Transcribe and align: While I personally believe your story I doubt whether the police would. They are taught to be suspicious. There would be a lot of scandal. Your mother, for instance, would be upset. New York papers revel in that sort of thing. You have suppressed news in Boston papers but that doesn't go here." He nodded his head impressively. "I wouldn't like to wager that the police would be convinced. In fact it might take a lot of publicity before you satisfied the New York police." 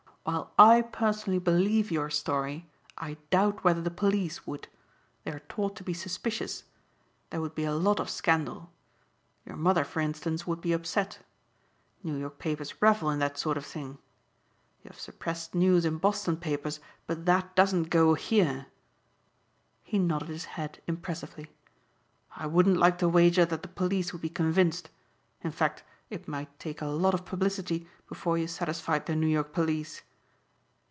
While 0.23 0.53
I 0.55 0.83
personally 0.83 1.39
believe 1.39 1.89
your 1.89 2.11
story 2.11 2.69
I 2.95 3.15
doubt 3.31 3.63
whether 3.63 3.81
the 3.81 3.89
police 3.89 4.45
would. 4.45 4.67
They 5.23 5.31
are 5.31 5.39
taught 5.49 5.75
to 5.77 5.83
be 5.83 5.95
suspicious. 5.95 6.63
There 7.31 7.41
would 7.41 7.55
be 7.55 7.63
a 7.65 7.73
lot 7.73 7.99
of 7.99 8.07
scandal. 8.07 8.71
Your 9.47 9.55
mother, 9.57 9.83
for 9.83 9.99
instance, 9.99 10.45
would 10.45 10.61
be 10.61 10.73
upset. 10.73 11.25
New 12.03 12.15
York 12.17 12.37
papers 12.37 12.79
revel 12.83 13.09
in 13.09 13.17
that 13.17 13.39
sort 13.39 13.57
of 13.57 13.65
thing. 13.65 13.97
You 14.83 14.89
have 14.89 14.99
suppressed 14.99 15.55
news 15.55 15.85
in 15.85 15.97
Boston 15.97 16.37
papers 16.37 16.79
but 17.07 17.25
that 17.25 17.55
doesn't 17.55 17.89
go 17.89 18.13
here." 18.13 18.67
He 19.83 19.97
nodded 19.97 20.29
his 20.29 20.45
head 20.53 20.83
impressively. 20.85 21.49
"I 22.35 22.45
wouldn't 22.45 22.77
like 22.77 22.99
to 22.99 23.09
wager 23.09 23.43
that 23.45 23.63
the 23.63 23.67
police 23.67 24.13
would 24.13 24.21
be 24.21 24.29
convinced. 24.29 24.91
In 25.41 25.49
fact 25.49 25.83
it 26.11 26.27
might 26.27 26.59
take 26.59 26.79
a 26.79 26.85
lot 26.85 27.15
of 27.15 27.25
publicity 27.25 27.87
before 28.07 28.37
you 28.37 28.47
satisfied 28.47 29.07
the 29.07 29.15
New 29.15 29.27
York 29.27 29.51
police." 29.51 30.03